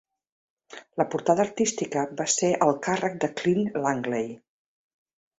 La 1.01 1.05
portada 1.15 1.43
artística 1.47 2.05
va 2.21 2.25
ser 2.35 2.49
al 2.67 2.73
càrrec 2.87 3.19
de 3.25 3.29
Clint 3.41 3.61
Langley. 3.83 4.33